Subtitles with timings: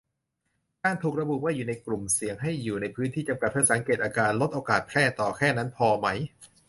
[0.83, 6.07] การถูกระบุว่าอยู่ในกลุ่มเสี่ยง ให้อยู่ในพื้นที่จำกัดเพื่อสังเกตอาการ-ลดโอกาสแพร่ต่อ แค่นั้นก็พอไหม